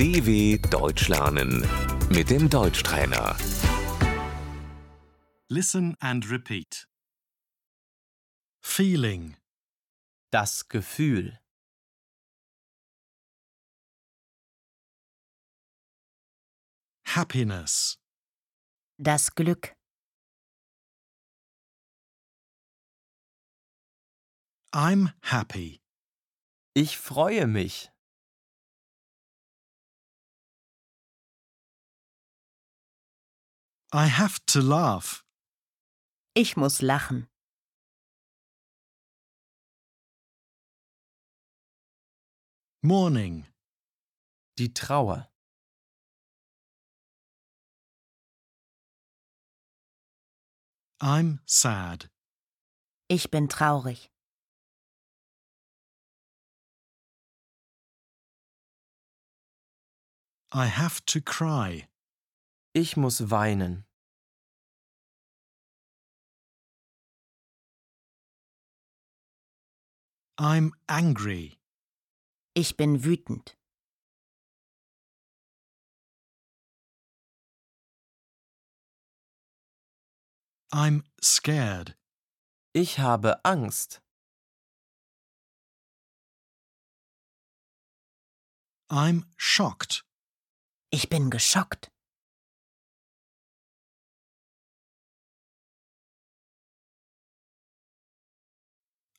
DW 0.00 0.56
Deutsch 0.70 1.08
lernen 1.08 1.60
mit 2.08 2.30
dem 2.30 2.48
Deutschtrainer. 2.48 3.36
Listen 5.50 5.94
and 6.00 6.24
repeat. 6.30 6.88
Feeling, 8.62 9.36
Das 10.32 10.66
Gefühl. 10.70 11.38
happiness, 17.04 17.98
Das 18.98 19.34
Glück. 19.34 19.74
I'm 24.72 25.12
happy, 25.20 25.82
Ich 26.74 26.96
freue 26.96 27.46
mich. 27.46 27.90
I 33.92 34.06
have 34.06 34.38
to 34.46 34.60
laugh, 34.60 35.24
Ich 36.34 36.56
muss 36.56 36.80
lachen. 36.80 37.26
morning, 42.82 43.46
Die 44.56 44.68
Trauer. 44.72 45.28
I'm 51.00 51.40
sad, 51.46 52.08
Ich 53.08 53.30
bin 53.30 53.48
traurig. 53.48 54.10
I 60.52 60.66
have 60.66 61.04
to 61.06 61.20
cry, 61.20 61.86
Ich 62.72 62.96
muss 62.96 63.30
weinen. 63.30 63.84
I'm 70.38 70.72
angry, 70.86 71.58
Ich 72.54 72.76
bin 72.76 73.02
wütend. 73.02 73.58
I'm 80.72 81.02
scared, 81.20 81.98
Ich 82.72 83.00
habe 83.00 83.44
Angst. 83.44 84.00
I'm 88.88 89.24
shocked, 89.36 90.04
Ich 90.92 91.08
bin 91.08 91.30
geschockt. 91.30 91.90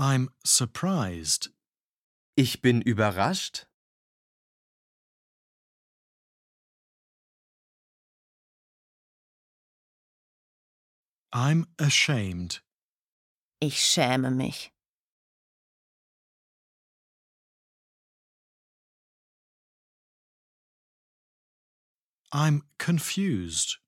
I'm 0.00 0.28
surprised, 0.44 1.50
Ich 2.36 2.62
bin 2.62 2.80
überrascht. 2.82 3.66
I'm 11.32 11.66
ashamed, 11.78 12.62
Ich 13.60 13.82
schäme 13.84 14.30
mich. 14.30 14.72
I'm 22.32 22.62
confused, 22.78 23.80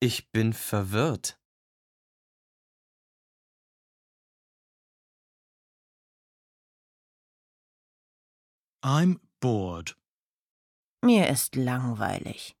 Ich 0.00 0.30
bin 0.30 0.52
verwirrt. 0.52 1.36
I'm 8.86 9.18
bored. 9.40 9.96
Mir 11.04 11.28
ist 11.28 11.56
langweilig. 11.56 12.54